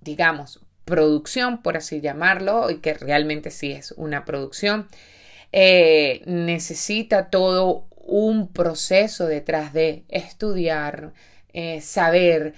digamos, 0.00 0.60
producción, 0.84 1.62
por 1.62 1.76
así 1.76 2.00
llamarlo, 2.00 2.70
y 2.70 2.78
que 2.78 2.94
realmente 2.94 3.50
sí 3.50 3.72
es 3.72 3.92
una 3.92 4.24
producción. 4.24 4.88
Eh, 5.52 6.22
necesita 6.26 7.30
todo 7.30 7.86
un 7.96 8.48
proceso 8.48 9.26
detrás 9.26 9.72
de 9.72 10.04
estudiar, 10.08 11.12
eh, 11.52 11.80
saber, 11.80 12.54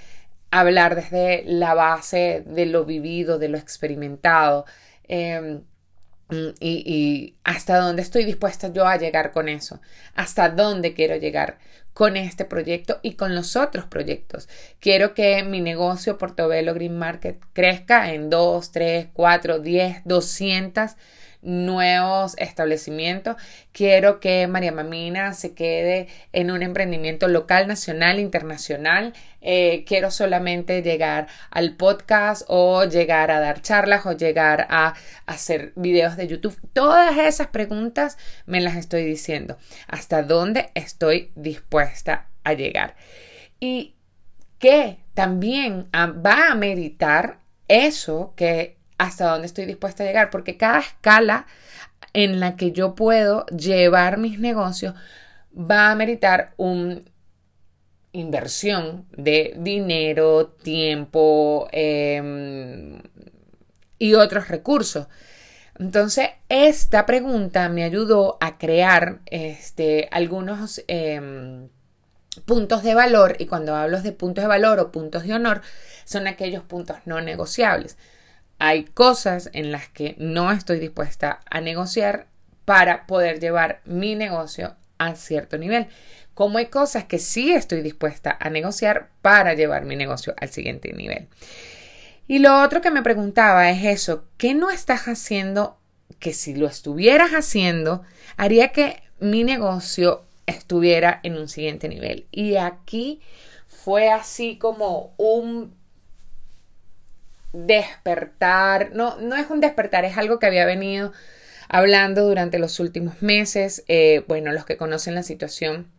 hablar 0.50 0.96
desde 0.96 1.44
la 1.46 1.74
base 1.74 2.42
de 2.46 2.66
lo 2.66 2.84
vivido, 2.84 3.38
de 3.38 3.48
lo 3.48 3.58
experimentado. 3.58 4.66
Em, 5.08 5.62
Mm, 6.32 6.54
y, 6.60 7.34
hasta 7.44 7.78
dónde 7.78 8.00
estoy 8.00 8.24
dispuesta 8.24 8.72
yo 8.72 8.86
a 8.86 8.96
llegar 8.96 9.32
con 9.32 9.50
eso, 9.50 9.80
hasta 10.14 10.48
dónde 10.48 10.94
quiero 10.94 11.16
llegar 11.16 11.58
con 11.92 12.16
este 12.16 12.46
proyecto 12.46 13.00
y 13.02 13.16
con 13.16 13.34
los 13.34 13.54
otros 13.54 13.84
proyectos. 13.84 14.48
Quiero 14.80 15.12
que 15.12 15.42
mi 15.44 15.60
negocio 15.60 16.16
Portobelo 16.16 16.72
Green 16.72 16.98
Market 16.98 17.38
crezca 17.52 18.14
en 18.14 18.30
2, 18.30 18.72
3, 18.72 19.08
4, 19.12 19.58
10, 19.58 20.02
200 20.06 20.92
nuevos 21.42 22.34
establecimientos. 22.38 23.36
Quiero 23.72 24.20
que 24.20 24.46
María 24.46 24.72
Mamina 24.72 25.34
se 25.34 25.54
quede 25.54 26.08
en 26.32 26.50
un 26.50 26.62
emprendimiento 26.62 27.28
local, 27.28 27.66
nacional, 27.66 28.18
internacional. 28.18 29.12
Eh, 29.40 29.84
quiero 29.86 30.10
solamente 30.10 30.82
llegar 30.82 31.26
al 31.50 31.76
podcast 31.76 32.44
o 32.46 32.84
llegar 32.84 33.30
a 33.30 33.40
dar 33.40 33.60
charlas 33.60 34.06
o 34.06 34.12
llegar 34.12 34.68
a 34.70 34.94
hacer 35.26 35.72
videos 35.74 36.16
de 36.16 36.28
YouTube. 36.28 36.58
Todas 36.72 37.18
esas 37.18 37.48
preguntas 37.48 38.18
me 38.46 38.60
las 38.60 38.76
estoy 38.76 39.04
diciendo. 39.04 39.58
¿Hasta 39.88 40.22
dónde 40.22 40.70
estoy 40.74 41.32
dispuesta 41.34 42.28
a 42.44 42.52
llegar? 42.52 42.94
Y 43.58 43.96
que 44.58 44.98
también 45.14 45.88
va 45.92 46.52
a 46.52 46.54
meditar 46.54 47.38
eso 47.66 48.32
que 48.36 48.76
hasta 49.02 49.30
dónde 49.30 49.46
estoy 49.46 49.66
dispuesta 49.66 50.04
a 50.04 50.06
llegar, 50.06 50.30
porque 50.30 50.56
cada 50.56 50.78
escala 50.78 51.46
en 52.12 52.38
la 52.38 52.56
que 52.56 52.70
yo 52.70 52.94
puedo 52.94 53.46
llevar 53.46 54.16
mis 54.16 54.38
negocios 54.38 54.94
va 55.54 55.90
a 55.90 55.96
meritar 55.96 56.54
una 56.56 57.00
inversión 58.12 59.06
de 59.16 59.54
dinero, 59.58 60.54
tiempo 60.62 61.68
em, 61.72 63.02
y 63.98 64.14
otros 64.14 64.48
recursos. 64.48 65.08
Entonces, 65.78 66.28
esta 66.48 67.04
pregunta 67.04 67.68
me 67.68 67.82
ayudó 67.82 68.38
a 68.40 68.56
crear 68.56 69.20
este, 69.26 70.08
algunos 70.12 70.84
em, 70.86 71.70
puntos 72.44 72.84
de 72.84 72.94
valor, 72.94 73.34
y 73.40 73.46
cuando 73.46 73.74
hablo 73.74 74.00
de 74.00 74.12
puntos 74.12 74.42
de 74.42 74.48
valor 74.48 74.78
o 74.78 74.92
puntos 74.92 75.24
de 75.24 75.34
honor, 75.34 75.62
son 76.04 76.28
aquellos 76.28 76.62
puntos 76.62 76.98
no 77.04 77.20
negociables 77.20 77.96
hay 78.64 78.84
cosas 78.84 79.50
en 79.54 79.72
las 79.72 79.88
que 79.88 80.14
no 80.18 80.52
estoy 80.52 80.78
dispuesta 80.78 81.40
a 81.50 81.60
negociar 81.60 82.28
para 82.64 83.08
poder 83.08 83.40
llevar 83.40 83.80
mi 83.86 84.14
negocio 84.14 84.76
a 84.98 85.16
cierto 85.16 85.58
nivel. 85.58 85.88
Como 86.34 86.58
hay 86.58 86.66
cosas 86.66 87.02
que 87.06 87.18
sí 87.18 87.50
estoy 87.50 87.82
dispuesta 87.82 88.36
a 88.38 88.50
negociar 88.50 89.08
para 89.20 89.54
llevar 89.54 89.84
mi 89.84 89.96
negocio 89.96 90.32
al 90.40 90.50
siguiente 90.50 90.92
nivel. 90.92 91.26
Y 92.28 92.38
lo 92.38 92.62
otro 92.62 92.80
que 92.80 92.92
me 92.92 93.02
preguntaba 93.02 93.68
es 93.68 93.84
eso, 93.84 94.26
¿qué 94.36 94.54
no 94.54 94.70
estás 94.70 95.08
haciendo 95.08 95.76
que 96.20 96.32
si 96.32 96.54
lo 96.54 96.68
estuvieras 96.68 97.32
haciendo 97.32 98.04
haría 98.36 98.68
que 98.68 99.02
mi 99.18 99.42
negocio 99.42 100.22
estuviera 100.46 101.18
en 101.24 101.36
un 101.36 101.48
siguiente 101.48 101.88
nivel? 101.88 102.28
Y 102.30 102.54
aquí 102.54 103.22
fue 103.66 104.08
así 104.08 104.56
como 104.56 105.14
un 105.16 105.81
despertar, 107.52 108.90
no, 108.94 109.16
no 109.20 109.36
es 109.36 109.48
un 109.50 109.60
despertar, 109.60 110.04
es 110.04 110.16
algo 110.16 110.38
que 110.38 110.46
había 110.46 110.64
venido 110.64 111.12
hablando 111.68 112.26
durante 112.26 112.58
los 112.58 112.80
últimos 112.80 113.22
meses. 113.22 113.84
Eh, 113.88 114.24
bueno, 114.28 114.52
los 114.52 114.64
que 114.64 114.76
conocen 114.76 115.14
la 115.14 115.22
situación 115.22 115.90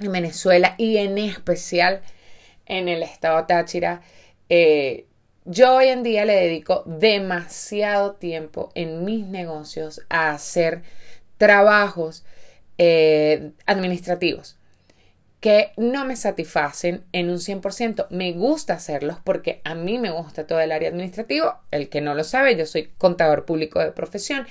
en 0.00 0.12
Venezuela 0.12 0.74
y 0.78 0.96
en 0.98 1.18
especial 1.18 2.02
en 2.66 2.88
el 2.88 3.02
estado 3.02 3.44
Táchira, 3.46 4.02
eh, 4.48 5.06
yo 5.44 5.76
hoy 5.76 5.88
en 5.88 6.02
día 6.02 6.24
le 6.24 6.34
dedico 6.34 6.82
demasiado 6.86 8.14
tiempo 8.14 8.70
en 8.74 9.04
mis 9.04 9.26
negocios 9.26 10.00
a 10.08 10.30
hacer 10.30 10.82
trabajos 11.36 12.24
eh, 12.78 13.52
administrativos 13.66 14.56
que 15.44 15.72
no 15.76 16.06
me 16.06 16.16
satisfacen 16.16 17.04
en 17.12 17.28
un 17.28 17.36
100%. 17.36 18.06
Me 18.08 18.32
gusta 18.32 18.72
hacerlos 18.72 19.18
porque 19.22 19.60
a 19.64 19.74
mí 19.74 19.98
me 19.98 20.10
gusta 20.10 20.46
todo 20.46 20.58
el 20.58 20.72
área 20.72 20.88
administrativa. 20.88 21.60
El 21.70 21.90
que 21.90 22.00
no 22.00 22.14
lo 22.14 22.24
sabe, 22.24 22.56
yo 22.56 22.64
soy 22.64 22.94
contador 22.96 23.44
público 23.44 23.78
de 23.78 23.92
profesión 23.92 24.46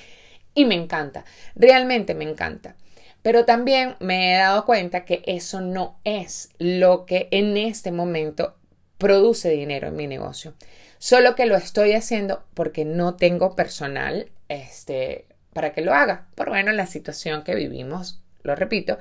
y 0.53 0.65
me 0.65 0.75
encanta. 0.75 1.25
Realmente 1.55 2.13
me 2.13 2.25
encanta. 2.25 2.75
Pero 3.23 3.43
también 3.43 3.95
me 4.01 4.35
he 4.35 4.37
dado 4.37 4.65
cuenta 4.65 5.03
que 5.03 5.23
eso 5.25 5.61
no 5.61 5.97
es 6.03 6.51
lo 6.59 7.07
que 7.07 7.27
en 7.31 7.57
este 7.57 7.91
momento 7.91 8.55
produce 8.99 9.49
dinero 9.49 9.87
en 9.87 9.95
mi 9.95 10.05
negocio. 10.05 10.53
Solo 10.99 11.33
que 11.33 11.47
lo 11.47 11.55
estoy 11.55 11.93
haciendo 11.93 12.43
porque 12.53 12.85
no 12.85 13.15
tengo 13.15 13.55
personal 13.55 14.29
este, 14.47 15.25
para 15.53 15.73
que 15.73 15.81
lo 15.81 15.95
haga. 15.95 16.27
Por 16.35 16.49
bueno, 16.49 16.71
la 16.71 16.85
situación 16.85 17.43
que 17.43 17.55
vivimos, 17.55 18.21
lo 18.43 18.55
repito, 18.55 18.99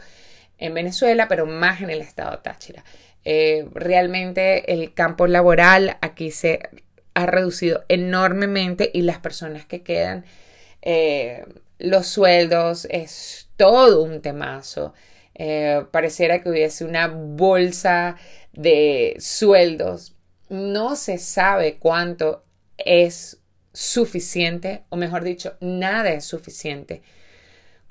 en 0.63 0.75
Venezuela, 0.75 1.27
pero 1.29 1.45
más 1.45 1.81
en 1.81 1.91
el 1.91 2.01
estado 2.01 2.39
Táchira. 2.39 2.85
Eh, 3.25 3.69
realmente 3.75 4.73
el 4.73 4.95
campo 4.95 5.27
laboral 5.27 5.99
aquí 6.01 6.31
se 6.31 6.61
ha 7.15 7.27
reducido 7.27 7.85
enormemente 7.89 8.91
y 8.95 9.03
las 9.03 9.19
personas 9.19 9.67
que 9.67 9.83
quedan, 9.83 10.25
eh, 10.81 11.45
los 11.79 12.07
sueldos 12.07 12.87
es 12.91 13.49
todo 13.57 14.03
un 14.05 14.23
temazo. 14.23 14.95
Eh, 15.35 15.85
pareciera 15.91 16.41
que 16.41 16.51
hubiese 16.51 16.85
una 16.85 17.09
bolsa 17.09 18.17
de 18.53 19.17
sueldos. 19.19 20.15
No 20.49 20.95
se 20.95 21.19
sabe 21.19 21.79
cuánto 21.79 22.45
es 22.79 23.39
suficiente, 23.73 24.85
o 24.91 24.97
mejor 24.97 25.25
dicho, 25.25 25.57
nada 25.61 26.11
es 26.11 26.25
suficiente 26.25 27.03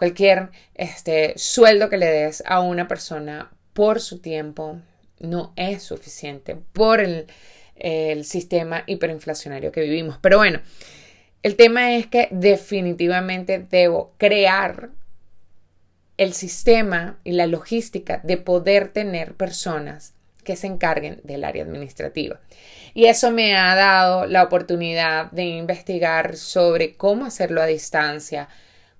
Cualquier 0.01 0.49
este, 0.73 1.33
sueldo 1.37 1.87
que 1.87 1.97
le 1.97 2.07
des 2.07 2.41
a 2.47 2.59
una 2.59 2.87
persona 2.87 3.51
por 3.73 4.01
su 4.01 4.17
tiempo 4.17 4.81
no 5.19 5.53
es 5.55 5.83
suficiente 5.83 6.57
por 6.73 7.01
el, 7.01 7.27
el 7.75 8.25
sistema 8.25 8.83
hiperinflacionario 8.87 9.71
que 9.71 9.81
vivimos. 9.81 10.17
Pero 10.19 10.39
bueno, 10.39 10.59
el 11.43 11.55
tema 11.55 11.93
es 11.93 12.07
que 12.07 12.29
definitivamente 12.31 13.59
debo 13.59 14.15
crear 14.17 14.89
el 16.17 16.33
sistema 16.33 17.19
y 17.23 17.33
la 17.33 17.45
logística 17.45 18.21
de 18.23 18.37
poder 18.37 18.87
tener 18.87 19.35
personas 19.35 20.15
que 20.43 20.55
se 20.55 20.65
encarguen 20.65 21.21
del 21.23 21.43
área 21.43 21.63
administrativa. 21.63 22.39
Y 22.95 23.05
eso 23.05 23.29
me 23.29 23.55
ha 23.55 23.75
dado 23.75 24.25
la 24.25 24.41
oportunidad 24.41 25.29
de 25.29 25.43
investigar 25.43 26.37
sobre 26.37 26.95
cómo 26.95 27.25
hacerlo 27.25 27.61
a 27.61 27.67
distancia, 27.67 28.49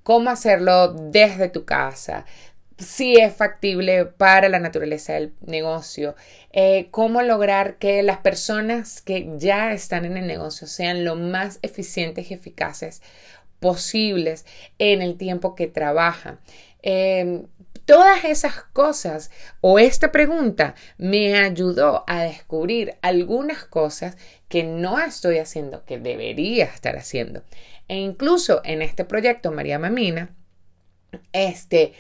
cómo 0.04 0.30
hacerlo 0.30 0.94
desde 0.94 1.50
tu 1.50 1.66
casa, 1.66 2.26
si 2.82 3.16
es 3.16 3.36
factible 3.36 4.06
para 4.06 4.50
la 4.50 4.60
naturaleza 4.60 5.14
del 5.14 5.34
negocio, 5.46 6.16
eh, 6.52 6.88
cómo 6.92 7.22
lograr 7.22 7.78
que 7.78 8.02
las 8.04 8.18
personas 8.18 9.02
que 9.02 9.30
ya 9.38 9.72
están 9.72 10.06
en 10.06 10.18
el 10.18 10.28
negocio 10.28 10.68
sean 10.68 11.06
lo 11.06 11.16
más 11.16 11.60
eficientes 11.62 12.32
y 12.32 12.34
eficaces 12.34 13.02
posibles 13.60 14.46
en 14.80 15.02
el 15.02 15.18
tiempo 15.18 15.56
que 15.56 15.68
trabajan. 15.68 16.40
Em, 16.82 17.46
todas 17.86 18.24
esas 18.26 18.64
cosas 18.74 19.30
o 19.62 19.78
esta 19.78 20.12
pregunta 20.12 20.76
me 20.98 21.38
ayudó 21.38 22.04
a 22.08 22.24
descubrir 22.24 22.96
algunas 23.02 23.66
cosas 23.66 24.18
que 24.50 24.64
no 24.64 25.00
estoy 25.00 25.38
haciendo, 25.38 25.86
que 25.86 26.00
debería 26.00 26.66
estar 26.66 26.98
haciendo. 26.98 27.44
E 27.92 27.98
incluso 27.98 28.62
en 28.64 28.82
este 28.82 29.04
proyecto, 29.04 29.52
María 29.52 29.78
Mamina, 29.78 30.34
este, 31.34 31.92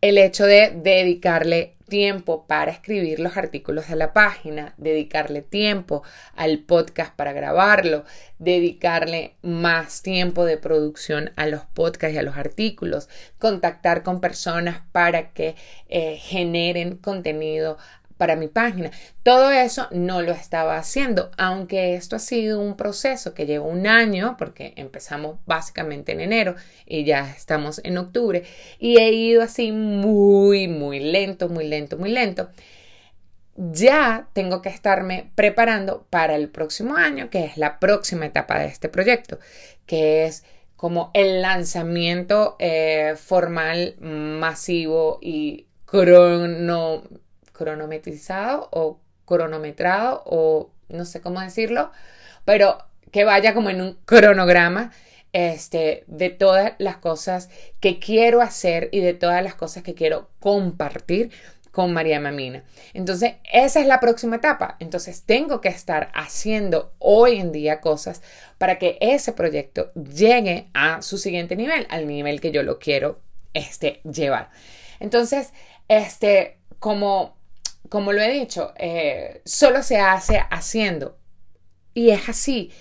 el 0.00 0.16
hecho 0.16 0.46
de 0.46 0.70
dedicarle 0.70 1.76
tiempo 1.86 2.46
para 2.46 2.70
escribir 2.70 3.20
los 3.20 3.36
artículos 3.36 3.88
de 3.88 3.96
la 3.96 4.14
página, 4.14 4.72
dedicarle 4.78 5.42
tiempo 5.42 6.02
al 6.34 6.60
podcast 6.60 7.14
para 7.14 7.34
grabarlo, 7.34 8.06
dedicarle 8.38 9.34
más 9.42 10.00
tiempo 10.00 10.46
de 10.46 10.56
producción 10.56 11.30
a 11.36 11.46
los 11.46 11.66
podcasts 11.66 12.14
y 12.14 12.18
a 12.18 12.22
los 12.22 12.38
artículos, 12.38 13.10
contactar 13.38 14.02
con 14.02 14.22
personas 14.22 14.80
para 14.92 15.34
que 15.34 15.56
eh, 15.90 16.16
generen 16.16 16.96
contenido 16.96 17.76
para 18.16 18.36
mi 18.36 18.48
página. 18.48 18.90
Todo 19.22 19.50
eso 19.50 19.88
no 19.90 20.22
lo 20.22 20.32
estaba 20.32 20.78
haciendo, 20.78 21.30
aunque 21.36 21.94
esto 21.94 22.16
ha 22.16 22.20
sido 22.20 22.60
un 22.60 22.76
proceso 22.76 23.34
que 23.34 23.46
lleva 23.46 23.66
un 23.66 23.86
año, 23.86 24.36
porque 24.38 24.72
empezamos 24.76 25.38
básicamente 25.46 26.12
en 26.12 26.20
enero 26.20 26.54
y 26.86 27.04
ya 27.04 27.30
estamos 27.30 27.80
en 27.84 27.98
octubre, 27.98 28.44
y 28.78 28.98
he 28.98 29.12
ido 29.12 29.42
así 29.42 29.72
muy, 29.72 30.68
muy 30.68 31.00
lento, 31.00 31.48
muy 31.48 31.66
lento, 31.66 31.96
muy 31.98 32.10
lento. 32.10 32.50
Ya 33.56 34.28
tengo 34.34 34.60
que 34.60 34.68
estarme 34.68 35.30
preparando 35.34 36.06
para 36.10 36.36
el 36.36 36.50
próximo 36.50 36.96
año, 36.96 37.30
que 37.30 37.44
es 37.44 37.56
la 37.56 37.78
próxima 37.78 38.26
etapa 38.26 38.58
de 38.58 38.66
este 38.66 38.90
proyecto, 38.90 39.38
que 39.86 40.26
es 40.26 40.44
como 40.76 41.10
el 41.14 41.40
lanzamiento 41.40 42.56
eh, 42.58 43.14
formal, 43.16 43.96
masivo 43.98 45.18
y 45.22 45.66
crono 45.86 47.02
cronometrizado 47.56 48.68
o 48.72 49.00
cronometrado 49.24 50.22
o 50.26 50.70
no 50.88 51.04
sé 51.04 51.20
cómo 51.20 51.40
decirlo, 51.40 51.90
pero 52.44 52.78
que 53.10 53.24
vaya 53.24 53.54
como 53.54 53.70
en 53.70 53.80
un 53.80 53.98
cronograma 54.04 54.92
este, 55.32 56.04
de 56.06 56.30
todas 56.30 56.74
las 56.78 56.96
cosas 56.96 57.50
que 57.80 57.98
quiero 57.98 58.40
hacer 58.40 58.88
y 58.92 59.00
de 59.00 59.14
todas 59.14 59.42
las 59.42 59.54
cosas 59.54 59.82
que 59.82 59.94
quiero 59.94 60.30
compartir 60.40 61.30
con 61.76 61.92
María 61.92 62.20
Mamina. 62.20 62.64
Entonces, 62.94 63.34
esa 63.52 63.80
es 63.80 63.86
la 63.86 64.00
próxima 64.00 64.36
etapa. 64.36 64.76
Entonces, 64.78 65.24
tengo 65.24 65.60
que 65.60 65.68
estar 65.68 66.10
haciendo 66.14 66.94
hoy 66.98 67.38
en 67.38 67.52
día 67.52 67.82
cosas 67.82 68.22
para 68.56 68.78
que 68.78 68.96
ese 69.02 69.34
proyecto 69.34 69.92
llegue 69.92 70.70
a 70.72 71.02
su 71.02 71.18
siguiente 71.18 71.54
nivel, 71.54 71.86
al 71.90 72.06
nivel 72.06 72.40
que 72.40 72.50
yo 72.50 72.62
lo 72.62 72.78
quiero 72.78 73.20
este, 73.52 74.00
llevar. 74.10 74.48
Entonces, 75.00 75.52
este, 75.88 76.56
como, 76.78 77.35
como 77.88 78.12
lo 78.12 78.20
he 78.22 78.32
dicho, 78.32 78.72
eh, 78.76 79.42
solo 79.44 79.82
se 79.82 79.98
hace 79.98 80.38
haciendo. 80.50 81.18
Y 81.94 82.10
es 82.10 82.28
así. 82.28 82.72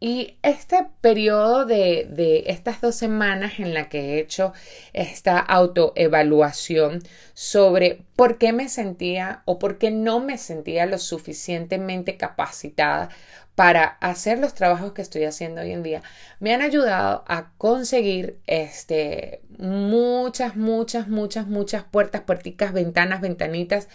Y 0.00 0.36
este 0.42 0.86
periodo 1.00 1.64
de, 1.64 2.44
estas 2.46 2.82
dos 2.82 2.94
semanas 2.94 3.58
en 3.58 3.72
la 3.72 3.88
que 3.88 4.00
he 4.00 4.20
hecho 4.20 4.52
esta 4.92 5.38
autoevaluación 5.38 7.02
sobre 7.32 8.02
por 8.14 8.36
qué 8.36 8.52
me 8.52 8.68
sentía 8.68 9.42
o 9.46 9.58
por 9.58 9.78
qué 9.78 9.90
no 9.90 10.20
me 10.20 10.36
sentía 10.36 10.84
lo 10.84 10.98
suficientemente 10.98 12.18
capacitada 12.18 13.08
para 13.54 13.84
hacer 14.00 14.38
los 14.40 14.52
trabajos 14.52 14.92
que 14.92 15.00
estoy 15.00 15.24
haciendo 15.24 15.62
hoy 15.62 15.72
en 15.72 15.82
día, 15.82 16.02
me 16.38 16.52
han 16.52 16.60
ayudado 16.60 17.24
a 17.26 17.52
conseguir 17.56 18.40
este, 18.46 19.40
muchas, 19.58 20.54
muchas, 20.54 21.08
muchas, 21.08 21.46
muchas 21.46 21.84
puertas, 21.84 22.20
puerticas, 22.22 22.74
ventanas, 22.74 23.22
ventanitas 23.22 23.88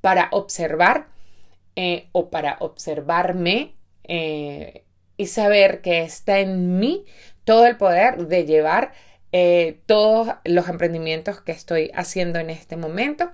para 0.00 0.28
observar 0.32 1.08
eh, 1.76 2.08
o 2.12 2.28
para 2.30 2.56
observarme. 2.60 3.76
Eh, 4.04 4.84
y 5.16 5.26
saber 5.26 5.80
que 5.80 6.02
está 6.02 6.38
en 6.40 6.78
mí 6.78 7.04
todo 7.44 7.66
el 7.66 7.76
poder 7.76 8.26
de 8.28 8.46
llevar 8.46 8.92
eh, 9.32 9.80
todos 9.86 10.34
los 10.44 10.68
emprendimientos 10.68 11.40
que 11.40 11.52
estoy 11.52 11.90
haciendo 11.94 12.38
en 12.38 12.50
este 12.50 12.76
momento 12.76 13.30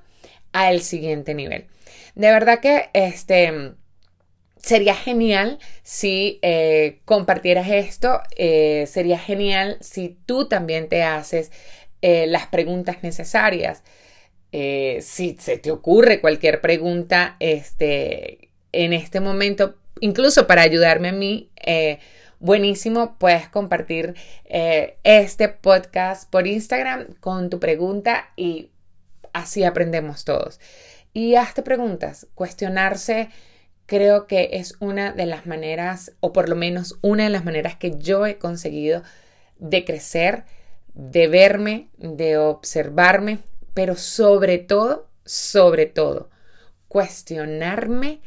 al 0.52 0.80
siguiente 0.80 1.34
nivel. 1.34 1.68
De 2.14 2.30
verdad 2.32 2.60
que 2.60 2.90
este 2.92 3.74
sería 4.56 4.94
genial 4.94 5.58
si 5.82 6.40
compartieras 7.04 7.68
esto, 7.68 8.20
sería 8.86 9.18
genial 9.18 9.76
si 9.80 10.18
tú 10.26 10.48
también 10.48 10.88
te 10.88 11.02
haces 11.02 11.52
las 12.02 12.46
preguntas 12.46 13.02
necesarias. 13.02 13.82
Si 15.02 15.36
se 15.40 15.58
te 15.58 15.70
ocurre 15.70 16.20
cualquier 16.20 16.60
pregunta 16.60 17.36
este, 17.40 18.50
en 18.72 18.92
este 18.92 19.20
momento, 19.20 19.76
incluso 20.00 20.46
para 20.46 20.62
ayudarme 20.62 21.08
a 21.08 21.12
mí, 21.12 21.50
eh, 21.64 21.98
buenísimo, 22.40 23.16
puedes 23.18 23.48
compartir 23.48 24.14
eh, 24.44 24.98
este 25.04 25.48
podcast 25.48 26.30
por 26.30 26.46
Instagram 26.46 27.14
con 27.20 27.50
tu 27.50 27.58
pregunta 27.58 28.30
y 28.36 28.70
así 29.32 29.64
aprendemos 29.64 30.24
todos. 30.24 30.60
Y 31.12 31.36
hazte 31.36 31.62
preguntas, 31.62 32.26
cuestionarse 32.34 33.30
creo 33.86 34.26
que 34.26 34.50
es 34.52 34.76
una 34.80 35.12
de 35.12 35.26
las 35.26 35.46
maneras, 35.46 36.12
o 36.20 36.32
por 36.32 36.48
lo 36.48 36.56
menos 36.56 36.98
una 37.02 37.24
de 37.24 37.30
las 37.30 37.44
maneras 37.44 37.76
que 37.76 37.98
yo 37.98 38.26
he 38.26 38.38
conseguido 38.38 39.02
de 39.58 39.84
crecer, 39.84 40.44
de 40.94 41.28
verme, 41.28 41.88
de 41.98 42.36
observarme, 42.36 43.40
pero 43.74 43.96
sobre 43.96 44.58
todo, 44.58 45.08
sobre 45.24 45.86
todo, 45.86 46.30
cuestionarme 46.88 48.20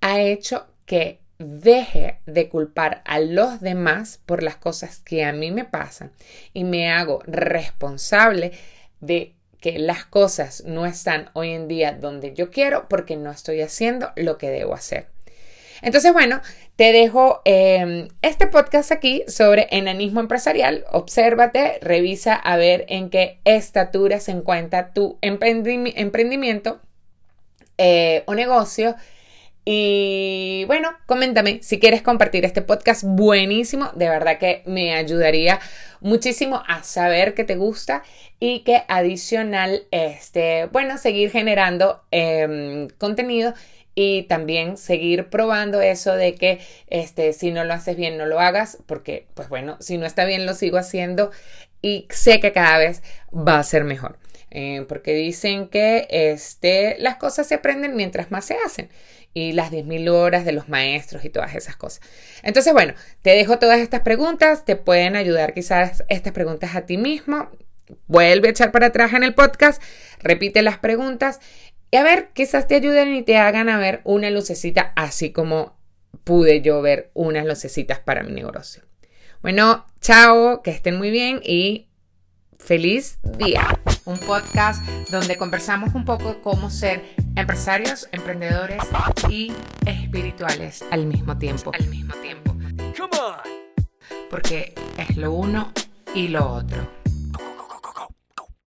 ha 0.00 0.20
hecho 0.20 0.66
que 0.86 1.20
deje 1.38 2.20
de 2.24 2.48
culpar 2.48 3.02
a 3.04 3.20
los 3.20 3.60
demás 3.60 4.20
por 4.24 4.42
las 4.42 4.56
cosas 4.56 5.00
que 5.00 5.24
a 5.24 5.32
mí 5.32 5.50
me 5.50 5.64
pasan 5.64 6.12
y 6.54 6.64
me 6.64 6.90
hago 6.90 7.22
responsable 7.26 8.52
de 9.00 9.34
que 9.60 9.78
las 9.78 10.04
cosas 10.04 10.64
no 10.64 10.86
están 10.86 11.30
hoy 11.34 11.50
en 11.50 11.68
día 11.68 11.92
donde 11.92 12.32
yo 12.34 12.50
quiero 12.50 12.88
porque 12.88 13.16
no 13.16 13.30
estoy 13.30 13.60
haciendo 13.60 14.12
lo 14.16 14.38
que 14.38 14.48
debo 14.48 14.74
hacer. 14.74 15.08
Entonces, 15.82 16.12
bueno, 16.12 16.40
te 16.76 16.92
dejo 16.92 17.40
em, 17.44 18.08
este 18.22 18.46
podcast 18.46 18.92
aquí 18.92 19.24
sobre 19.28 19.68
enanismo 19.70 20.20
empresarial. 20.20 20.84
Obsérvate, 20.92 21.78
revisa 21.80 22.34
a 22.34 22.56
ver 22.56 22.84
en 22.88 23.10
qué 23.10 23.40
estatura 23.44 24.20
se 24.20 24.32
encuentra 24.32 24.92
tu 24.92 25.18
emprendimiento 25.20 26.80
eh, 27.78 28.22
o 28.26 28.34
negocio. 28.34 28.96
Y 29.68 30.64
bueno, 30.68 30.90
coméntame 31.06 31.58
si 31.60 31.80
quieres 31.80 32.00
compartir 32.00 32.44
este 32.44 32.62
podcast 32.62 33.02
buenísimo, 33.04 33.90
de 33.96 34.08
verdad 34.08 34.38
que 34.38 34.62
me 34.64 34.94
ayudaría 34.94 35.58
muchísimo 36.00 36.62
a 36.68 36.84
saber 36.84 37.34
que 37.34 37.42
te 37.42 37.56
gusta 37.56 38.04
y 38.38 38.60
que 38.60 38.84
adicional, 38.86 39.82
este, 39.90 40.66
bueno, 40.66 40.98
seguir 40.98 41.32
generando 41.32 42.00
em, 42.12 42.86
contenido 42.98 43.54
y 43.96 44.24
también 44.24 44.76
seguir 44.76 45.30
probando 45.30 45.80
eso 45.80 46.14
de 46.14 46.34
que 46.34 46.60
este, 46.86 47.32
si 47.32 47.50
no 47.50 47.64
lo 47.64 47.72
haces 47.72 47.96
bien, 47.96 48.18
no 48.18 48.26
lo 48.26 48.38
hagas, 48.38 48.78
porque 48.86 49.26
pues 49.34 49.48
bueno, 49.48 49.78
si 49.80 49.96
no 49.98 50.06
está 50.06 50.26
bien, 50.26 50.46
lo 50.46 50.54
sigo 50.54 50.76
haciendo 50.76 51.32
y 51.82 52.06
sé 52.10 52.38
que 52.38 52.52
cada 52.52 52.78
vez 52.78 53.02
va 53.34 53.58
a 53.58 53.64
ser 53.64 53.82
mejor. 53.82 54.18
Eh, 54.50 54.84
porque 54.88 55.12
dicen 55.12 55.68
que 55.68 56.06
este, 56.08 56.96
las 56.98 57.16
cosas 57.16 57.48
se 57.48 57.56
aprenden 57.56 57.96
mientras 57.96 58.30
más 58.30 58.44
se 58.44 58.56
hacen 58.64 58.88
y 59.34 59.52
las 59.52 59.70
10.000 59.70 60.08
horas 60.10 60.44
de 60.44 60.52
los 60.52 60.68
maestros 60.68 61.24
y 61.24 61.30
todas 61.30 61.54
esas 61.54 61.76
cosas. 61.76 62.00
Entonces, 62.42 62.72
bueno, 62.72 62.94
te 63.22 63.30
dejo 63.30 63.58
todas 63.58 63.80
estas 63.80 64.00
preguntas, 64.02 64.64
te 64.64 64.76
pueden 64.76 65.16
ayudar 65.16 65.52
quizás 65.52 66.04
estas 66.08 66.32
preguntas 66.32 66.74
a 66.74 66.86
ti 66.86 66.96
mismo. 66.96 67.50
Vuelve 68.06 68.48
a 68.48 68.50
echar 68.50 68.72
para 68.72 68.86
atrás 68.86 69.12
en 69.12 69.22
el 69.22 69.34
podcast, 69.34 69.82
repite 70.20 70.62
las 70.62 70.78
preguntas 70.78 71.40
y 71.96 71.98
a 71.98 72.02
ver, 72.02 72.28
quizás 72.34 72.68
te 72.68 72.74
ayuden 72.74 73.14
y 73.14 73.22
te 73.22 73.38
hagan 73.38 73.70
a 73.70 73.78
ver 73.78 74.02
una 74.04 74.28
lucecita, 74.28 74.92
así 74.96 75.32
como 75.32 75.78
pude 76.24 76.60
yo 76.60 76.82
ver 76.82 77.10
unas 77.14 77.46
lucecitas 77.46 78.00
para 78.00 78.22
mi 78.22 78.32
negocio. 78.32 78.82
Bueno, 79.40 79.86
chao, 80.02 80.60
que 80.62 80.72
estén 80.72 80.98
muy 80.98 81.10
bien 81.10 81.40
y 81.42 81.88
feliz 82.58 83.18
día. 83.38 83.80
Un 84.04 84.18
podcast 84.18 84.86
donde 85.10 85.38
conversamos 85.38 85.94
un 85.94 86.04
poco 86.04 86.34
de 86.34 86.40
cómo 86.42 86.68
ser 86.68 87.02
empresarios, 87.34 88.10
emprendedores 88.12 88.82
y 89.30 89.54
espirituales 89.86 90.84
al 90.90 91.06
mismo 91.06 91.38
tiempo. 91.38 91.72
Al 91.72 91.86
mismo 91.88 92.12
tiempo. 92.16 92.54
Porque 94.28 94.74
es 94.98 95.16
lo 95.16 95.32
uno 95.32 95.72
y 96.14 96.28
lo 96.28 96.46
otro. 96.46 96.95